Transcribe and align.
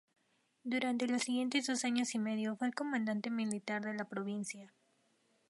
Durante 0.63 1.05
los 1.05 1.21
siguientes 1.21 1.67
dos 1.67 1.85
años 1.85 2.15
y 2.15 2.17
medio 2.17 2.55
fue 2.55 2.65
el 2.65 2.73
comandante 2.73 3.29
militar 3.29 3.83
de 3.85 3.93
la 3.93 4.05
provincia. 4.09 4.73